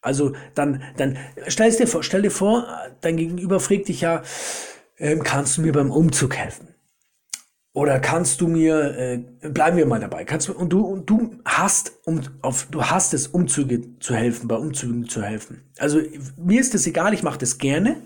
Also 0.00 0.32
dann, 0.54 0.82
dann 0.96 1.18
stell 1.48 1.70
dir 1.72 1.86
vor, 1.86 2.02
stell 2.02 2.22
dir 2.22 2.30
vor, 2.30 2.66
dein 3.00 3.16
Gegenüber 3.16 3.60
fragt 3.60 3.88
dich 3.88 4.00
ja, 4.00 4.22
ähm, 4.98 5.22
kannst 5.22 5.58
du 5.58 5.62
mir 5.62 5.72
beim 5.72 5.90
Umzug 5.90 6.36
helfen? 6.36 6.68
Oder 7.72 8.00
kannst 8.00 8.40
du 8.40 8.48
mir, 8.48 8.98
äh, 8.98 9.48
bleiben 9.48 9.76
wir 9.76 9.86
mal 9.86 10.00
dabei, 10.00 10.24
kannst 10.24 10.48
du, 10.48 10.52
und 10.52 10.70
du, 10.70 10.80
und 10.80 11.08
du 11.08 11.36
hast, 11.44 11.92
um, 12.04 12.22
auf, 12.42 12.66
du 12.70 12.84
hast 12.84 13.14
es, 13.14 13.28
Umzüge 13.28 13.98
zu 14.00 14.14
helfen, 14.14 14.48
bei 14.48 14.56
Umzügen 14.56 15.08
zu 15.08 15.22
helfen. 15.22 15.62
Also 15.78 16.00
mir 16.36 16.60
ist 16.60 16.74
das 16.74 16.86
egal, 16.86 17.14
ich 17.14 17.22
mache 17.22 17.38
das 17.38 17.58
gerne. 17.58 17.96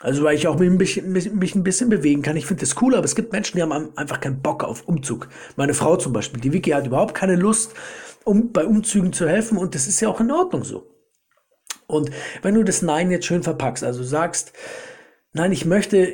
Also 0.00 0.22
weil 0.22 0.36
ich 0.36 0.46
auch 0.46 0.58
mich 0.58 0.78
bisschen, 0.78 1.10
mich 1.10 1.54
ein 1.56 1.64
bisschen 1.64 1.88
bewegen 1.88 2.22
kann. 2.22 2.36
Ich 2.36 2.46
finde 2.46 2.60
das 2.60 2.80
cool, 2.80 2.94
aber 2.94 3.04
es 3.04 3.16
gibt 3.16 3.32
Menschen, 3.32 3.56
die 3.56 3.62
haben 3.62 3.96
einfach 3.96 4.20
keinen 4.20 4.40
Bock 4.40 4.62
auf 4.62 4.86
Umzug. 4.86 5.28
Meine 5.56 5.74
Frau 5.74 5.96
zum 5.96 6.12
Beispiel, 6.12 6.40
die 6.40 6.52
Vicky 6.52 6.70
hat 6.70 6.86
überhaupt 6.86 7.14
keine 7.14 7.34
Lust, 7.34 7.74
um 8.22 8.52
bei 8.52 8.64
Umzügen 8.64 9.12
zu 9.12 9.28
helfen 9.28 9.58
und 9.58 9.74
das 9.74 9.88
ist 9.88 10.00
ja 10.00 10.08
auch 10.08 10.20
in 10.20 10.30
Ordnung 10.30 10.62
so. 10.62 10.86
Und 11.88 12.10
wenn 12.42 12.54
du 12.54 12.62
das 12.62 12.82
Nein 12.82 13.10
jetzt 13.10 13.26
schön 13.26 13.42
verpackst, 13.42 13.82
also 13.82 14.04
sagst, 14.04 14.52
nein, 15.32 15.52
ich 15.52 15.64
möchte 15.64 16.12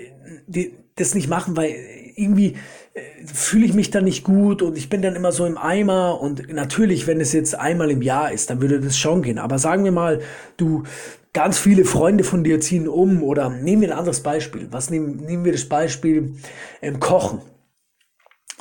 das 0.96 1.14
nicht 1.14 1.28
machen, 1.28 1.56
weil 1.56 1.74
irgendwie 2.14 2.56
äh, 2.94 3.00
fühle 3.26 3.66
ich 3.66 3.74
mich 3.74 3.90
dann 3.90 4.04
nicht 4.04 4.22
gut 4.22 4.62
und 4.62 4.78
ich 4.78 4.88
bin 4.88 5.02
dann 5.02 5.16
immer 5.16 5.32
so 5.32 5.44
im 5.44 5.58
Eimer 5.58 6.20
und 6.20 6.52
natürlich, 6.52 7.08
wenn 7.08 7.20
es 7.20 7.32
jetzt 7.32 7.58
einmal 7.58 7.90
im 7.90 8.02
Jahr 8.02 8.30
ist, 8.30 8.50
dann 8.50 8.62
würde 8.62 8.80
das 8.80 8.96
schon 8.96 9.22
gehen. 9.22 9.38
Aber 9.38 9.58
sagen 9.58 9.82
wir 9.82 9.90
mal, 9.90 10.20
du 10.56 10.84
ganz 11.32 11.58
viele 11.58 11.84
Freunde 11.84 12.22
von 12.22 12.44
dir 12.44 12.60
ziehen 12.60 12.86
um 12.86 13.24
oder 13.24 13.50
nehmen 13.50 13.82
wir 13.82 13.90
ein 13.90 13.98
anderes 13.98 14.20
Beispiel. 14.20 14.68
Was 14.70 14.90
nehmen, 14.90 15.16
nehmen 15.16 15.44
wir 15.44 15.52
das 15.52 15.64
Beispiel 15.64 16.36
ähm, 16.80 17.00
Kochen? 17.00 17.40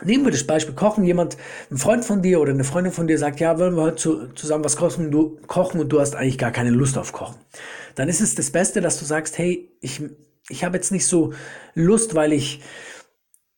Nehmen 0.01 0.25
wir 0.25 0.31
das 0.31 0.45
Beispiel 0.45 0.73
Kochen. 0.73 1.03
Jemand, 1.03 1.37
ein 1.69 1.77
Freund 1.77 2.03
von 2.03 2.21
dir 2.21 2.41
oder 2.41 2.51
eine 2.51 2.63
Freundin 2.63 2.91
von 2.91 3.07
dir 3.07 3.17
sagt, 3.17 3.39
ja, 3.39 3.59
wollen 3.59 3.75
wir 3.75 3.83
heute 3.83 3.95
zu, 3.97 4.27
zusammen 4.29 4.63
was 4.63 4.75
kochen, 4.75 5.11
du, 5.11 5.37
kochen 5.45 5.79
und 5.79 5.89
du 5.89 5.99
hast 5.99 6.15
eigentlich 6.15 6.39
gar 6.39 6.51
keine 6.51 6.71
Lust 6.71 6.97
auf 6.97 7.13
Kochen. 7.13 7.35
Dann 7.95 8.09
ist 8.09 8.21
es 8.21 8.33
das 8.33 8.49
Beste, 8.49 8.81
dass 8.81 8.97
du 8.99 9.05
sagst, 9.05 9.37
hey, 9.37 9.71
ich, 9.81 10.01
ich 10.49 10.63
habe 10.63 10.77
jetzt 10.77 10.91
nicht 10.91 11.05
so 11.05 11.33
Lust, 11.75 12.15
weil 12.15 12.33
ich, 12.33 12.61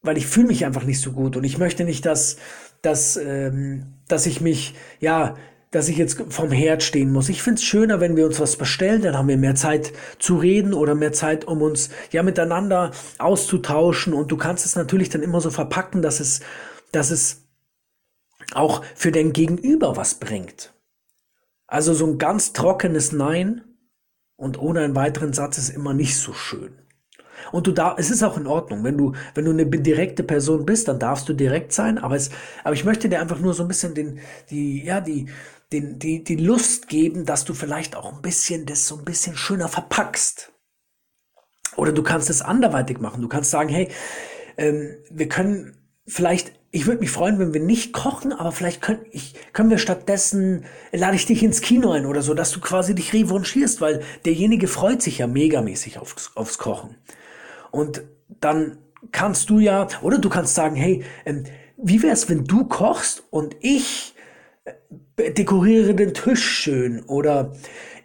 weil 0.02 0.18
ich 0.18 0.28
fühle 0.28 0.48
mich 0.48 0.66
einfach 0.66 0.84
nicht 0.84 1.00
so 1.00 1.14
gut 1.14 1.38
und 1.38 1.46
ich 1.46 1.58
möchte 1.58 1.86
nicht, 1.86 2.06
dass, 2.06 2.38
dass, 2.82 3.16
ähm, 3.16 3.94
dass 4.08 4.26
ich 4.26 4.42
mich, 4.42 4.76
ja, 5.00 5.38
dass 5.76 5.90
ich 5.90 5.98
jetzt 5.98 6.24
vom 6.30 6.52
Herd 6.52 6.84
stehen 6.84 7.12
muss. 7.12 7.28
Ich 7.28 7.44
find's 7.44 7.62
schöner, 7.62 8.00
wenn 8.00 8.16
wir 8.16 8.26
uns 8.26 8.40
was 8.40 8.56
bestellen, 8.56 9.02
dann 9.02 9.18
haben 9.18 9.28
wir 9.28 9.38
mehr 9.38 9.56
Zeit 9.56 9.92
zu 10.20 10.38
reden 10.38 10.74
oder 10.74 10.96
mehr 10.96 11.12
Zeit, 11.12 11.46
um 11.46 11.62
uns 11.62 11.90
ja 12.12 12.24
miteinander 12.24 12.92
auszutauschen. 13.18 14.14
Und 14.14 14.32
du 14.32 14.38
kannst 14.38 14.66
es 14.66 14.78
natürlich 14.78 15.10
dann 15.10 15.22
immer 15.22 15.42
so 15.42 15.52
verpacken, 15.52 16.02
dass 16.02 16.22
es, 16.22 16.40
dass 16.94 17.12
es 17.12 17.44
auch 18.54 18.86
für 18.96 19.12
den 19.12 19.34
Gegenüber 19.34 19.98
was 19.98 20.16
bringt. 20.16 20.74
Also 21.68 21.94
so 21.94 22.06
ein 22.06 22.20
ganz 22.20 22.54
trockenes 22.54 23.12
Nein 23.12 23.62
und 24.38 24.58
ohne 24.58 24.80
einen 24.80 24.96
weiteren 24.96 25.34
Satz 25.34 25.58
ist 25.58 25.70
immer 25.72 25.94
nicht 25.94 26.18
so 26.18 26.32
schön. 26.32 26.72
Und 27.52 27.68
du 27.68 27.74
da, 27.74 27.96
es 27.98 28.12
ist 28.12 28.24
auch 28.24 28.38
in 28.38 28.48
Ordnung, 28.48 28.86
wenn 28.86 28.98
du, 28.98 29.12
wenn 29.34 29.44
du 29.44 29.52
eine 29.52 29.66
direkte 29.66 30.24
Person 30.24 30.66
bist, 30.66 30.88
dann 30.88 31.00
darfst 31.00 31.28
du 31.28 31.34
direkt 31.34 31.74
sein. 31.74 31.98
Aber 31.98 32.16
es, 32.16 32.30
aber 32.64 32.76
ich 32.76 32.86
möchte 32.86 33.10
dir 33.10 33.20
einfach 33.20 33.40
nur 33.40 33.54
so 33.54 33.64
ein 33.64 33.68
bisschen 33.68 33.94
den, 33.94 34.20
die, 34.50 34.86
ja, 34.86 35.02
die, 35.02 35.28
den, 35.76 36.00
die, 36.00 36.24
die 36.24 36.38
Lust 36.38 36.88
geben, 36.88 37.26
dass 37.26 37.46
du 37.46 37.54
vielleicht 37.54 37.96
auch 37.96 38.14
ein 38.14 38.22
bisschen 38.22 38.66
das 38.66 38.88
so 38.88 38.98
ein 38.98 39.06
bisschen 39.06 39.36
schöner 39.36 39.68
verpackst. 39.68 40.52
Oder 41.76 41.92
du 41.92 42.04
kannst 42.04 42.30
es 42.30 42.42
anderweitig 42.42 43.00
machen. 43.00 43.22
Du 43.22 43.28
kannst 43.28 43.52
sagen, 43.52 43.70
hey, 43.70 43.90
ähm, 44.58 44.96
wir 45.10 45.28
können 45.28 45.78
vielleicht, 46.08 46.54
ich 46.72 46.86
würde 46.86 47.02
mich 47.02 47.12
freuen, 47.12 47.40
wenn 47.40 47.54
wir 47.54 47.62
nicht 47.62 47.92
kochen, 47.92 48.32
aber 48.32 48.52
vielleicht 48.52 48.82
können, 48.82 49.06
ich, 49.12 49.36
können 49.52 49.70
wir 49.70 49.78
stattdessen, 49.78 50.66
lade 50.94 51.16
ich 51.16 51.26
dich 51.26 51.44
ins 51.44 51.62
Kino 51.62 51.92
ein 51.92 52.06
oder 52.06 52.22
so, 52.22 52.34
dass 52.34 52.52
du 52.52 52.62
quasi 52.62 52.96
dich 52.96 53.14
revanchierst, 53.14 53.82
weil 53.82 54.02
derjenige 54.24 54.68
freut 54.68 55.02
sich 55.02 55.18
ja 55.18 55.28
megamäßig 55.28 56.00
aufs, 56.00 56.32
aufs 56.36 56.58
Kochen. 56.58 56.96
Und 57.72 58.04
dann 58.40 58.78
kannst 59.12 59.50
du 59.50 59.60
ja, 59.60 59.88
oder 60.02 60.18
du 60.18 60.30
kannst 60.30 60.56
sagen, 60.56 60.76
hey, 60.76 61.04
ähm, 61.26 61.44
wie 61.78 62.02
wär's, 62.02 62.30
wenn 62.30 62.46
du 62.46 62.66
kochst 62.66 63.24
und 63.32 63.58
ich 63.60 64.15
äh, 64.15 64.15
dekoriere 65.18 65.96
den 65.96 66.14
Tisch 66.14 66.44
schön 66.44 67.04
oder 67.04 67.54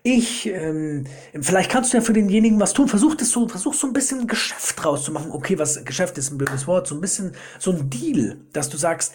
ich, 0.02 0.46
ähm, 0.46 1.04
vielleicht 1.40 1.70
kannst 1.70 1.92
du 1.92 1.98
ja 1.98 2.02
für 2.02 2.14
denjenigen 2.14 2.58
was 2.58 2.72
tun. 2.72 2.88
Versuch 2.88 3.14
das 3.14 3.30
so, 3.30 3.48
versuch 3.48 3.74
so 3.74 3.86
ein 3.86 3.92
bisschen 3.92 4.26
Geschäft 4.26 4.82
draus 4.82 5.04
zu 5.04 5.12
machen. 5.12 5.30
Okay, 5.30 5.58
was 5.58 5.84
Geschäft 5.84 6.16
ist 6.16 6.30
ein 6.30 6.38
blödes 6.38 6.66
Wort, 6.66 6.86
so 6.86 6.94
ein 6.94 7.00
bisschen 7.00 7.32
so 7.58 7.70
ein 7.72 7.90
Deal, 7.90 8.38
dass 8.52 8.70
du 8.70 8.78
sagst, 8.78 9.12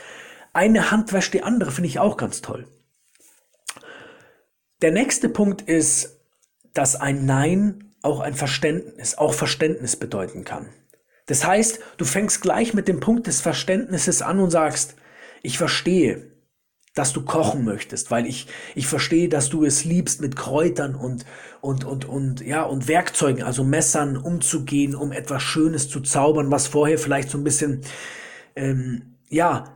eine 0.54 0.92
Hand 0.92 1.12
wäscht 1.12 1.34
die 1.34 1.44
andere, 1.44 1.72
finde 1.72 1.88
ich 1.88 2.00
auch 2.00 2.18
ganz 2.18 2.42
toll. 2.42 2.68
Der 4.82 4.92
nächste 4.92 5.28
Punkt 5.28 5.64
ist, 5.64 6.20
dass 6.74 6.96
ein 6.96 7.26
Nein 7.26 7.96
auch 8.04 8.20
ein 8.20 8.36
Verständnis, 8.36 9.18
auch 9.18 9.34
Verständnis 9.34 9.96
bedeuten 9.96 10.44
kann. 10.44 10.70
Das 11.26 11.46
heißt, 11.46 11.80
du 11.98 12.06
fängst 12.06 12.42
gleich 12.42 12.76
mit 12.76 12.88
dem 12.88 13.00
Punkt 13.00 13.26
des 13.26 13.42
Verständnisses 13.42 14.22
an 14.22 14.40
und 14.40 14.52
sagst, 14.52 14.96
ich 15.42 15.58
verstehe, 15.58 16.35
dass 16.96 17.14
du 17.14 17.22
kochen 17.24 17.66
möchtest, 17.66 18.10
weil 18.10 18.26
ich, 18.26 18.48
ich 18.74 18.88
verstehe, 18.88 19.30
dass 19.30 19.50
du 19.50 19.66
es 19.66 19.84
liebst, 19.84 20.22
mit 20.22 20.36
Kräutern 20.36 20.96
und, 20.96 21.26
und, 21.62 21.84
und, 21.84 22.06
und, 22.06 22.42
ja, 22.42 22.64
und 22.64 22.88
Werkzeugen, 22.88 23.44
also 23.44 23.64
Messern 23.64 24.18
umzugehen, 24.18 24.96
um 24.96 25.12
etwas 25.12 25.44
Schönes 25.44 25.90
zu 25.90 26.00
zaubern, 26.00 26.50
was 26.52 26.68
vorher 26.68 26.98
vielleicht 26.98 27.30
so 27.30 27.38
ein 27.38 27.44
bisschen, 27.44 27.82
ähm, 28.56 29.18
ja, 29.30 29.76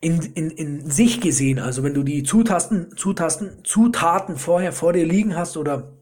in, 0.00 0.22
in, 0.22 0.50
in 0.50 0.90
sich 0.90 1.20
gesehen, 1.20 1.58
also 1.58 1.82
wenn 1.82 1.92
du 1.94 2.04
die 2.04 2.22
Zutaten, 2.22 2.96
Zutaten, 2.96 3.64
Zutaten 3.64 4.36
vorher 4.36 4.72
vor 4.72 4.92
dir 4.92 5.04
liegen 5.04 5.36
hast 5.36 5.56
oder 5.56 5.92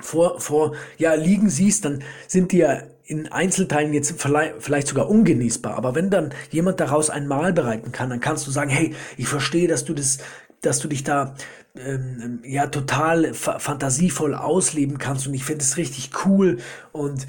vor, 0.00 0.40
vor, 0.40 0.74
ja, 0.98 1.14
liegen 1.14 1.48
siehst, 1.48 1.84
dann 1.84 2.02
sind 2.28 2.52
ja 2.52 2.82
in 3.06 3.30
Einzelteilen 3.30 3.92
jetzt 3.92 4.14
vielleicht 4.58 4.88
sogar 4.88 5.08
ungenießbar. 5.08 5.74
Aber 5.76 5.94
wenn 5.94 6.10
dann 6.10 6.32
jemand 6.50 6.80
daraus 6.80 7.10
ein 7.10 7.26
Mahl 7.26 7.52
bereiten 7.52 7.92
kann, 7.92 8.10
dann 8.10 8.20
kannst 8.20 8.46
du 8.46 8.50
sagen, 8.50 8.70
hey, 8.70 8.94
ich 9.16 9.28
verstehe, 9.28 9.68
dass 9.68 9.84
du 9.84 9.92
das, 9.94 10.18
dass 10.62 10.78
du 10.78 10.88
dich 10.88 11.04
da 11.04 11.34
ähm, 11.76 12.40
ja 12.44 12.66
total 12.66 13.34
fantasievoll 13.34 14.34
ausleben 14.34 14.98
kannst 14.98 15.26
und 15.26 15.34
ich 15.34 15.44
finde 15.44 15.62
es 15.62 15.76
richtig 15.76 16.10
cool 16.24 16.58
und 16.92 17.26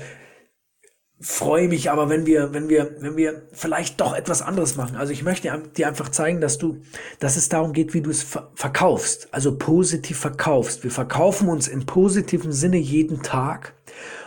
freue 1.26 1.68
mich 1.68 1.90
aber, 1.90 2.08
wenn 2.08 2.28
wir, 2.28 2.54
wenn 2.54 2.70
wir, 2.70 2.98
wenn 3.00 3.18
wir 3.18 3.42
vielleicht 3.52 4.00
doch 4.00 4.16
etwas 4.16 4.44
anderes 4.44 4.76
machen. 4.76 4.96
Also 4.96 5.12
ich 5.12 5.24
möchte 5.24 5.52
dir 5.76 5.88
einfach 5.88 6.10
zeigen, 6.10 6.40
dass 6.40 6.60
du, 6.60 6.82
dass 7.20 7.36
es 7.36 7.50
darum 7.50 7.74
geht, 7.74 7.96
wie 7.96 8.02
du 8.02 8.12
es 8.12 8.24
verkaufst. 8.54 9.28
Also 9.32 9.58
positiv 9.58 10.20
verkaufst. 10.20 10.84
Wir 10.84 10.92
verkaufen 10.92 11.50
uns 11.50 11.68
im 11.68 11.88
positiven 11.88 12.52
Sinne 12.52 12.78
jeden 12.78 13.24
Tag. 13.24 13.74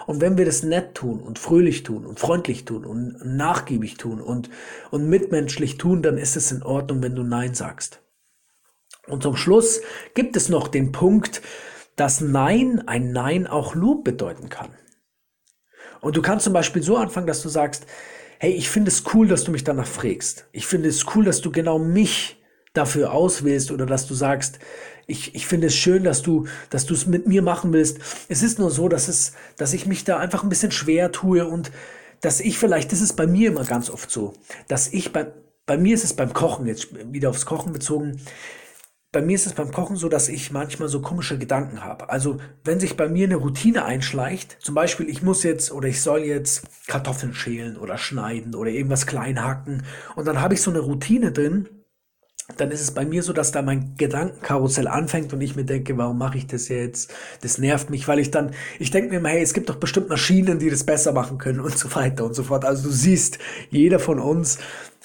Und 0.08 0.20
wenn 0.20 0.38
wir 0.38 0.44
das 0.44 0.64
nett 0.64 0.96
tun 0.96 1.20
und 1.20 1.38
fröhlich 1.38 1.84
tun 1.84 2.04
und 2.04 2.18
freundlich 2.18 2.64
tun 2.64 2.84
und 2.84 3.24
nachgiebig 3.24 3.96
tun 3.96 4.20
und, 4.20 4.50
und 4.90 5.08
mitmenschlich 5.08 5.78
tun, 5.78 6.02
dann 6.02 6.18
ist 6.18 6.36
es 6.36 6.50
in 6.50 6.64
Ordnung, 6.64 7.00
wenn 7.00 7.14
du 7.14 7.22
Nein 7.22 7.54
sagst. 7.54 8.00
Und 9.06 9.22
zum 9.22 9.36
Schluss 9.36 9.82
gibt 10.14 10.34
es 10.34 10.48
noch 10.48 10.66
den 10.66 10.90
Punkt, 10.90 11.42
dass 11.94 12.20
Nein, 12.20 12.82
ein 12.88 13.12
Nein 13.12 13.46
auch 13.46 13.76
Lob 13.76 14.02
bedeuten 14.02 14.48
kann. 14.48 14.70
Und 16.00 16.16
du 16.16 16.22
kannst 16.22 16.44
zum 16.44 16.52
Beispiel 16.52 16.82
so 16.82 16.96
anfangen, 16.96 17.26
dass 17.26 17.42
du 17.42 17.48
sagst, 17.48 17.86
hey, 18.38 18.52
ich 18.52 18.68
finde 18.68 18.90
es 18.90 19.02
cool, 19.14 19.26
dass 19.26 19.44
du 19.44 19.50
mich 19.50 19.64
danach 19.64 19.86
fragst. 19.86 20.46
Ich 20.52 20.66
finde 20.66 20.88
es 20.88 21.04
cool, 21.14 21.24
dass 21.24 21.40
du 21.40 21.50
genau 21.50 21.78
mich 21.78 22.36
dafür 22.72 23.12
auswählst 23.12 23.70
oder 23.70 23.86
dass 23.86 24.06
du 24.06 24.14
sagst, 24.14 24.58
ich, 25.06 25.34
ich 25.34 25.46
finde 25.46 25.68
es 25.68 25.74
schön, 25.74 26.04
dass 26.04 26.22
du, 26.22 26.46
dass 26.70 26.86
du 26.86 26.94
es 26.94 27.06
mit 27.06 27.26
mir 27.26 27.42
machen 27.42 27.72
willst. 27.72 27.98
Es 28.28 28.42
ist 28.42 28.58
nur 28.58 28.70
so, 28.70 28.88
dass 28.88 29.08
es, 29.08 29.32
dass 29.56 29.72
ich 29.72 29.86
mich 29.86 30.04
da 30.04 30.18
einfach 30.18 30.42
ein 30.42 30.50
bisschen 30.50 30.70
schwer 30.70 31.10
tue 31.10 31.46
und 31.46 31.72
dass 32.20 32.40
ich 32.40 32.58
vielleicht, 32.58 32.92
das 32.92 33.00
ist 33.00 33.14
bei 33.14 33.26
mir 33.26 33.48
immer 33.48 33.64
ganz 33.64 33.90
oft 33.90 34.10
so, 34.10 34.34
dass 34.68 34.92
ich 34.92 35.12
bei, 35.12 35.32
bei 35.66 35.78
mir 35.78 35.94
ist 35.94 36.04
es 36.04 36.14
beim 36.14 36.32
Kochen, 36.32 36.66
jetzt 36.66 36.88
wieder 37.12 37.30
aufs 37.30 37.46
Kochen 37.46 37.72
bezogen, 37.72 38.20
bei 39.10 39.22
mir 39.22 39.36
ist 39.36 39.46
es 39.46 39.54
beim 39.54 39.72
Kochen 39.72 39.96
so, 39.96 40.08
dass 40.08 40.28
ich 40.28 40.50
manchmal 40.50 40.88
so 40.88 41.00
komische 41.00 41.38
Gedanken 41.38 41.82
habe. 41.82 42.10
Also 42.10 42.38
wenn 42.64 42.78
sich 42.78 42.96
bei 42.96 43.08
mir 43.08 43.26
eine 43.26 43.36
Routine 43.36 43.84
einschleicht, 43.84 44.58
zum 44.60 44.74
Beispiel 44.74 45.08
ich 45.08 45.22
muss 45.22 45.42
jetzt 45.44 45.72
oder 45.72 45.88
ich 45.88 46.02
soll 46.02 46.20
jetzt 46.20 46.66
Kartoffeln 46.86 47.32
schälen 47.32 47.78
oder 47.78 47.96
schneiden 47.96 48.54
oder 48.54 48.70
irgendwas 48.70 49.06
klein 49.06 49.42
hacken 49.42 49.84
und 50.14 50.26
dann 50.26 50.40
habe 50.42 50.54
ich 50.54 50.62
so 50.62 50.70
eine 50.70 50.80
Routine 50.80 51.32
drin, 51.32 51.68
dann 52.56 52.70
ist 52.70 52.80
es 52.80 52.92
bei 52.92 53.04
mir 53.04 53.22
so, 53.22 53.32
dass 53.32 53.52
da 53.52 53.60
mein 53.60 53.94
Gedankenkarussell 53.96 54.88
anfängt 54.88 55.32
und 55.32 55.40
ich 55.40 55.54
mir 55.54 55.64
denke, 55.64 55.96
warum 55.98 56.16
mache 56.16 56.38
ich 56.38 56.46
das 56.46 56.68
jetzt? 56.68 57.12
Das 57.42 57.58
nervt 57.58 57.90
mich, 57.90 58.08
weil 58.08 58.18
ich 58.18 58.30
dann, 58.30 58.52
ich 58.78 58.90
denke 58.90 59.10
mir 59.10 59.18
immer, 59.18 59.28
hey, 59.28 59.42
es 59.42 59.52
gibt 59.52 59.68
doch 59.68 59.76
bestimmt 59.76 60.08
Maschinen, 60.08 60.58
die 60.58 60.70
das 60.70 60.84
besser 60.84 61.12
machen 61.12 61.36
können 61.36 61.60
und 61.60 61.76
so 61.76 61.94
weiter 61.94 62.24
und 62.24 62.34
so 62.34 62.42
fort. 62.42 62.64
Also 62.64 62.88
du 62.88 62.90
siehst, 62.90 63.38
jeder 63.70 63.98
von 63.98 64.18
uns 64.18 64.58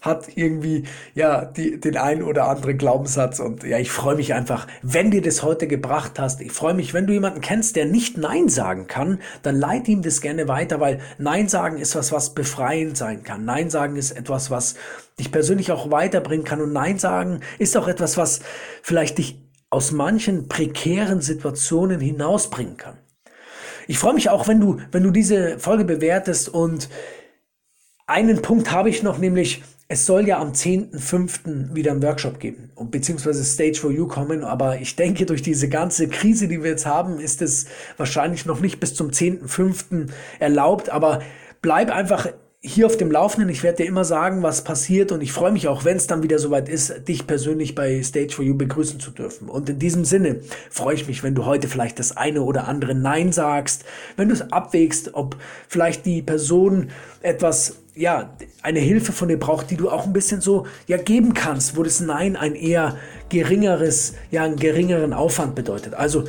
hat 0.04 0.28
irgendwie 0.36 0.84
ja 1.16 1.46
die, 1.46 1.80
den 1.80 1.96
einen 1.96 2.24
oder 2.24 2.50
anderen 2.50 2.78
Glaubenssatz 2.78 3.40
und 3.40 3.64
ja, 3.64 3.80
ich 3.80 3.90
freue 3.90 4.16
mich 4.16 4.34
einfach, 4.34 4.68
wenn 4.82 5.12
dir 5.12 5.22
das 5.22 5.44
heute 5.44 5.66
gebracht 5.66 6.20
hast. 6.20 6.42
Ich 6.42 6.52
freue 6.52 6.74
mich, 6.74 6.94
wenn 6.94 7.08
du 7.08 7.14
jemanden 7.14 7.40
kennst, 7.40 7.78
der 7.78 7.86
nicht 7.86 8.18
Nein 8.18 8.50
sagen 8.50 8.88
kann, 8.88 9.20
dann 9.44 9.56
leite 9.56 9.92
ihm 9.92 10.02
das 10.02 10.20
gerne 10.20 10.50
weiter, 10.50 10.82
weil 10.82 11.00
Nein 11.18 11.48
sagen 11.48 11.78
ist 11.78 11.96
was, 11.96 12.12
was 12.12 12.34
befreiend 12.34 12.98
sein 12.98 13.24
kann. 13.24 13.46
Nein 13.46 13.70
sagen 13.70 13.96
ist 13.96 14.12
etwas, 14.12 14.52
was 14.52 14.76
dich 15.18 15.32
persönlich 15.32 15.72
auch 15.72 15.90
weiterbringen 15.90 16.44
kann 16.44 16.60
und 16.60 16.74
Nein 16.74 17.00
sagen 17.00 17.40
ist 17.58 17.78
auch 17.78 17.88
etwas, 17.88 18.18
was 18.18 18.42
vielleicht 18.82 19.20
dich 19.20 19.42
aus 19.70 19.94
manchen 19.94 20.50
prekären 20.50 21.22
Situationen 21.22 22.02
hinausbringen 22.02 22.76
kann. 22.76 22.98
Ich 23.88 24.00
freue 24.00 24.14
mich 24.14 24.30
auch, 24.30 24.50
wenn 24.50 24.60
du, 24.60 24.82
wenn 24.92 25.04
du 25.04 25.12
diese 25.12 25.60
Folge 25.60 25.86
bewertest 25.86 26.50
und 26.50 26.90
einen 28.06 28.42
Punkt 28.42 28.72
habe 28.72 28.90
ich 28.90 29.02
noch, 29.02 29.18
nämlich 29.18 29.64
es 29.94 30.08
soll 30.08 30.28
ja 30.28 30.40
am 30.40 30.54
10.05. 30.54 31.76
wieder 31.76 31.92
einen 31.92 32.02
Workshop 32.02 32.40
geben, 32.40 32.72
beziehungsweise 32.90 33.44
Stage 33.44 33.76
for 33.80 33.92
You 33.92 34.08
kommen, 34.08 34.44
aber 34.44 34.82
ich 34.82 34.96
denke, 34.96 35.28
durch 35.28 35.44
diese 35.44 35.70
ganze 35.70 36.08
Krise, 36.08 36.48
die 36.48 36.64
wir 36.64 36.72
jetzt 36.72 36.88
haben, 36.88 37.20
ist 37.20 37.44
es 37.44 37.68
wahrscheinlich 37.98 38.48
noch 38.48 38.60
nicht 38.60 38.80
bis 38.80 38.96
zum 38.96 39.12
10.05. 39.12 40.08
erlaubt, 40.40 40.90
aber 40.90 41.22
bleib 41.62 41.92
einfach 41.92 42.28
hier 42.60 42.88
auf 42.88 42.98
dem 42.98 43.12
Laufenden. 43.12 43.50
Ich 43.50 43.62
werde 43.62 43.84
dir 43.84 43.88
immer 43.88 44.04
sagen, 44.04 44.42
was 44.42 44.64
passiert 44.64 45.12
und 45.12 45.22
ich 45.22 45.32
freue 45.32 45.52
mich 45.52 45.68
auch, 45.68 45.86
wenn 45.86 45.98
es 45.98 46.08
dann 46.08 46.24
wieder 46.24 46.40
soweit 46.40 46.70
ist, 46.70 47.08
dich 47.08 47.28
persönlich 47.28 47.76
bei 47.76 48.02
Stage 48.02 48.34
for 48.34 48.44
You 48.44 48.56
begrüßen 48.56 49.00
zu 49.00 49.12
dürfen. 49.12 49.48
Und 49.48 49.70
in 49.70 49.78
diesem 49.78 50.06
Sinne 50.06 50.40
freue 50.72 50.96
ich 50.96 51.08
mich, 51.08 51.22
wenn 51.22 51.36
du 51.36 51.46
heute 51.46 51.68
vielleicht 51.68 52.00
das 52.00 52.18
eine 52.18 52.42
oder 52.42 52.68
andere 52.68 52.96
Nein 52.96 53.32
sagst, 53.32 53.86
wenn 54.16 54.30
du 54.30 54.34
es 54.34 54.52
abwägst, 54.52 55.14
ob 55.14 55.36
vielleicht 55.68 56.08
die 56.08 56.24
Person 56.24 56.90
etwas 57.22 57.83
ja, 57.96 58.32
eine 58.62 58.80
Hilfe 58.80 59.12
von 59.12 59.28
dir 59.28 59.38
braucht, 59.38 59.70
die 59.70 59.78
du 59.78 59.90
auch 59.90 60.06
ein 60.06 60.14
bisschen 60.14 60.42
so 60.42 60.66
ja 60.88 60.98
geben 60.98 61.34
kannst, 61.34 61.78
wo 61.78 61.84
das 61.84 62.00
Nein 62.00 62.36
ein 62.36 62.56
eher 62.56 62.98
geringeres, 63.30 64.14
ja, 64.32 64.44
einen 64.44 64.56
geringeren 64.56 65.14
Aufwand 65.14 65.56
bedeutet. 65.56 65.94
Also 65.94 66.24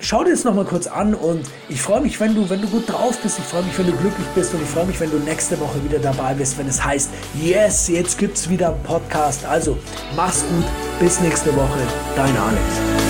schau 0.00 0.24
dir 0.24 0.32
das 0.32 0.44
nochmal 0.44 0.64
kurz 0.64 0.86
an 0.86 1.14
und 1.14 1.42
ich 1.68 1.80
freue 1.80 2.00
mich, 2.00 2.18
wenn 2.20 2.34
du, 2.34 2.50
wenn 2.50 2.60
du 2.60 2.68
gut 2.68 2.88
drauf 2.88 3.16
bist, 3.22 3.38
ich 3.38 3.44
freue 3.44 3.62
mich, 3.62 3.78
wenn 3.78 3.86
du 3.86 3.92
glücklich 3.92 4.26
bist 4.34 4.52
und 4.54 4.62
ich 4.62 4.68
freue 4.68 4.86
mich, 4.86 4.98
wenn 4.98 5.10
du 5.10 5.18
nächste 5.18 5.58
Woche 5.60 5.82
wieder 5.84 5.98
dabei 5.98 6.34
bist, 6.34 6.58
wenn 6.58 6.66
es 6.66 6.84
heißt, 6.84 7.10
yes, 7.40 7.88
jetzt 7.88 8.18
gibt's 8.18 8.48
wieder 8.48 8.74
einen 8.74 8.82
Podcast. 8.82 9.44
Also 9.44 9.78
mach's 10.16 10.44
gut, 10.48 10.64
bis 11.00 11.20
nächste 11.20 11.54
Woche, 11.54 11.80
dein 12.16 12.36
Alex. 12.36 13.07